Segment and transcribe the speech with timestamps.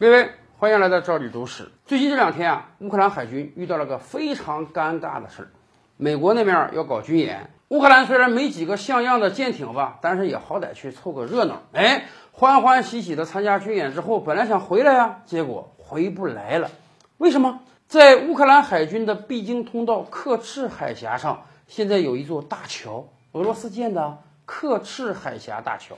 [0.00, 1.72] 各位，欢迎来到赵李读史。
[1.84, 5.48] 最近这两天啊，乌克兰海军遇到了个非常尴尬的事儿，
[5.96, 11.62] 美国那边要搞军演，乌克兰虽然没几个像样的舰艇吧，但是也好歹去凑个热闹。
[11.72, 16.70] 哎，欢欢喜喜的参加军演之后，本来想回来呀，结果回不来了。
[17.16, 17.58] 为什么？
[17.88, 25.96] 在乌克兰海军的必经通道克赤海峡上，现在有一座大桥，俄罗斯建的克赤海峡大桥。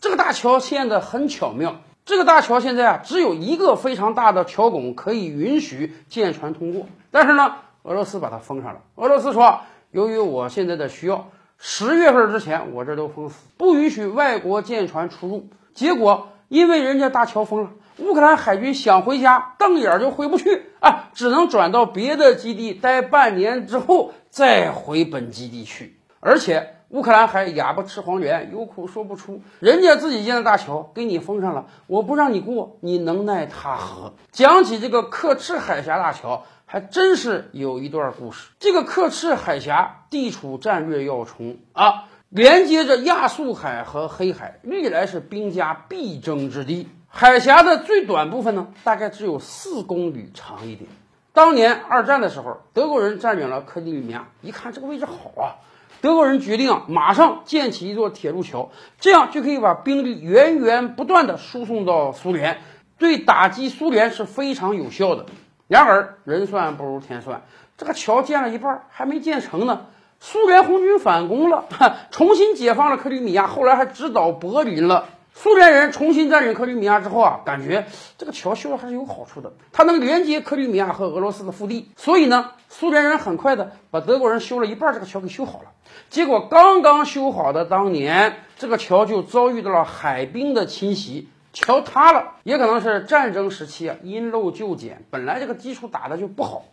[0.00, 1.80] 这个大桥建的很巧妙。
[2.10, 8.80] 这个大桥现在啊，只有一个非常大的桥拱可以允许舰船通过，但是呢，俄罗斯把它封上了。
[8.96, 9.60] 俄罗斯说，
[9.92, 15.46] 由于我现在的需要，十月份之前我这都封死，不允许外国舰船出入。
[15.72, 26.74] 结果因为人家大桥封了，乌克兰海军想回家，瞪眼就回不去啊，只能转到别的基地待半年之后再回本基地去，而且。
[26.90, 29.40] 乌克兰还哑巴吃黄连，有苦说不出。
[29.60, 34.14] 人家自己建的大桥给你封上了，我不让你过，你能奈他何？
[34.32, 38.50] 讲起这个克赤海峡大桥，还真是有一段故事。
[38.58, 46.88] 这个克赤海峡地处战略要冲啊，连接着亚速海和黑海，历来是兵家必争之地。
[47.06, 50.90] 海峡的最短部分呢，大概只有四公里长一点。
[51.32, 55.62] 当年二战的时候，德国人占领了克里米亚，一看这个位置好啊。
[56.00, 62.58] 德国人决定啊，马上建起一座铁路桥，这样就可以把兵力源源不断的输送到苏联，
[62.98, 65.26] 对打击苏联是非常有效的。
[65.68, 67.42] 然而人算不如天算，
[67.76, 69.86] 这个桥建了一半还没建成呢，
[70.20, 71.66] 苏联红军反攻了，
[72.10, 75.04] 重新解放了克里米亚，后来还直捣柏林了。
[75.32, 77.86] 苏联人重新占领克里米亚之后啊，感觉
[78.18, 81.88] 这个桥修的还是有好处的，它能连接克里米亚和俄罗斯的腹地。
[81.96, 85.70] 所以呢，苏联人很快的把德国人修了一半这个桥给修好了。
[86.10, 92.34] 结果刚刚修好的当年，这个桥就遭遇到了海冰的侵袭，桥塌了。
[92.42, 96.64] 也可能是战争时期啊，因陋就简，本来这个基础打的就不好，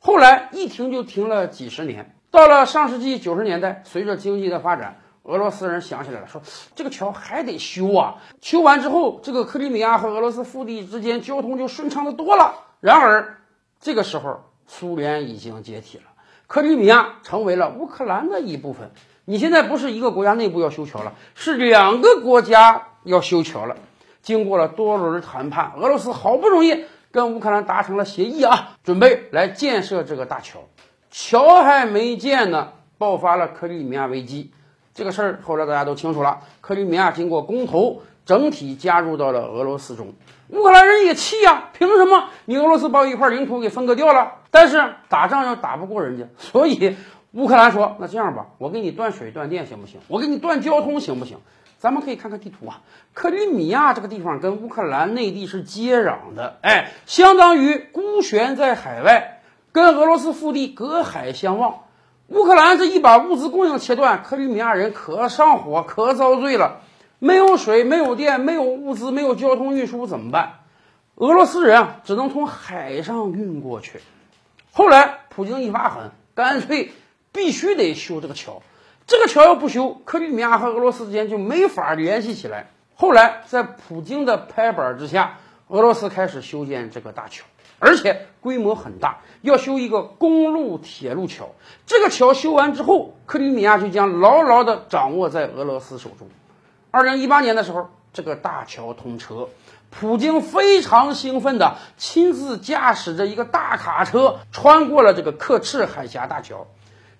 [0.00, 2.14] 后来一停就停了几十年。
[2.30, 4.98] 到了上世纪九十年代，随着经济的发展。
[5.24, 6.40] 俄罗斯人想起来了，说
[6.74, 8.16] 这个桥还得修啊！
[8.40, 12.54] 修完之后，这个克里米亚和俄罗斯腹地之间交通就顺畅的多了。
[12.80, 13.38] 然而，
[13.80, 16.04] 这个时候苏联已经解体了，
[16.46, 18.90] 克里米亚成为了乌克兰的一部分。
[19.26, 23.76] 你现在不是一个国家内部要修桥了，是两个国家要修桥了。
[24.22, 30.60] 经过了多轮谈判，俄罗斯好不容易跟乌克兰达成了协议啊，准备来建设这个大桥。
[31.10, 34.52] 桥还没建呢，爆发了克里米亚危机。
[34.98, 40.12] 这个事儿后来大家都清楚了，克里米亚经过公投，整体加入到了俄罗斯中。
[40.48, 44.32] 乌克兰人也气呀，凭什么你俄罗斯把我一块领土给分割掉了？
[44.50, 46.96] 但是打仗又打不过人家，所以
[47.30, 50.00] 乌克兰说：“那这样吧，我给你断水断电行不行？
[50.08, 51.38] 我给你断交通行不行？”
[51.78, 52.80] 咱们可以看看地图啊，
[53.14, 61.84] 克里米亚这个地方跟乌克兰内地是接壤的，哎，相当于孤悬在海外，跟俄罗斯腹地隔海相望。
[62.28, 66.80] 乌克兰这一把物资供应切断，克里米亚人可上火，可遭罪了。
[67.18, 70.60] 没有水，没有电，没有物资，没有交通运输，怎么办？
[71.14, 74.00] 俄罗斯人啊，只能从海上运过去。
[74.72, 76.92] 后来普京一发狠，干脆
[77.32, 78.62] 必须得修这个桥。
[79.06, 82.68] 这个桥要不修，克里米亚和俄罗斯之间就没法联系起来。
[82.94, 87.44] 后来在普京的拍板之下，俄罗斯开始修建这个大桥。
[87.80, 91.50] 而且规模很大，要修一个公路铁路桥。
[91.86, 96.26] 这个桥修完之后，克里米亚就将牢牢地掌握在俄罗斯手中。
[96.90, 99.48] 二零一八年的时候，这个大桥通车，
[99.90, 106.66] 普京非常兴奋地亲自驾驶着一个大卡车穿过了这个克赤海峡大桥。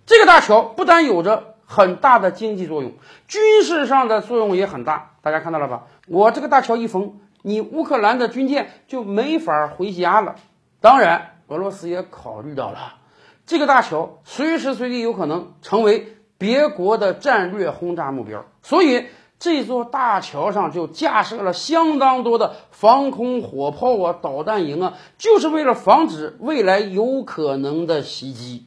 [0.07, 2.95] 这个大桥不但有着很大的经济作用，
[3.29, 5.13] 军事上的作用也很大。
[5.23, 5.85] 大家看到了吧？
[6.09, 10.37] 我这个大桥一封，你乌克兰的军舰就没法回家了。
[10.83, 12.97] 当然，俄罗斯也考虑到了
[13.47, 19.07] 这个大桥随时随地有可能成为别国的战略轰炸目标，所以
[19.39, 28.67] 这座大桥上就架设了相当多的防空火炮啊、导弹营啊，就是为了防止未来有可能的袭击。